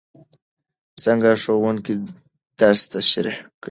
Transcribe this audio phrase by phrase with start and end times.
[1.03, 1.93] څنګه ښوونکی
[2.59, 3.43] درس تشریح کوي؟